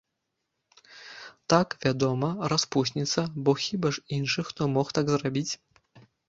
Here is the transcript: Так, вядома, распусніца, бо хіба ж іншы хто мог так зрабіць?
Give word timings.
Так, 1.53 1.67
вядома, 1.85 2.29
распусніца, 2.53 3.19
бо 3.45 3.55
хіба 3.65 3.93
ж 3.99 4.03
іншы 4.19 4.47
хто 4.49 4.71
мог 4.79 4.87
так 5.01 5.05
зрабіць? 5.17 5.47